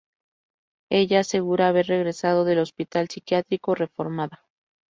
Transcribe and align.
Ella 0.89 1.19
asegura 1.19 1.67
haber 1.67 1.85
regresado 1.85 2.43
del 2.43 2.57
hospital 2.57 3.07
psiquiátrico 3.07 3.75
reformada. 3.75 4.43